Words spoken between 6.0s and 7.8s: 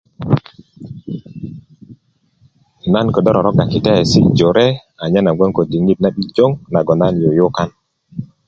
na 'bijo nagoŋ na yuyukan